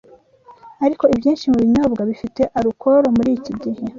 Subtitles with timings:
[0.85, 3.83] Ariko ibyinshi mu binyobwa bifite alukoro muri iki gihe